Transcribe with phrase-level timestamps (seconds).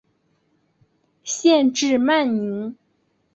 [1.23, 2.75] 县治曼宁。